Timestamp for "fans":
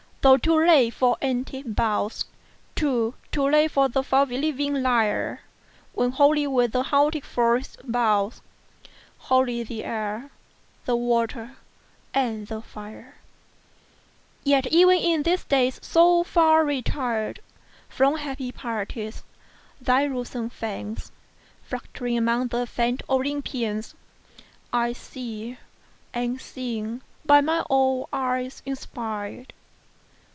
20.53-21.11